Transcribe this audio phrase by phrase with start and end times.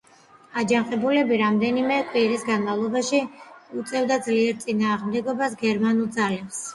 [0.59, 3.19] აჯანყებულები რამდენიმე კვირის განმავლობაში
[3.81, 6.59] უწევდნენ ძლიერ წინააღმდეგობას გერმანულ ძალებს.